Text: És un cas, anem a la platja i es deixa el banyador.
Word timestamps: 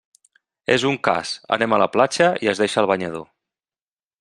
És 0.75 0.85
un 0.91 0.95
cas, 1.07 1.33
anem 1.57 1.77
a 1.77 1.79
la 1.83 1.89
platja 1.97 2.31
i 2.47 2.51
es 2.55 2.63
deixa 2.65 2.83
el 2.85 2.91
banyador. 2.95 3.25